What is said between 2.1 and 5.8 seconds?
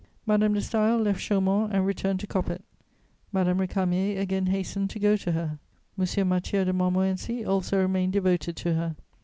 to Coppet; Madame Récamier again hastened to go to her;